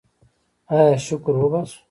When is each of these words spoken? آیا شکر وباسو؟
آیا 0.73 0.95
شکر 1.07 1.33
وباسو؟ 1.39 1.79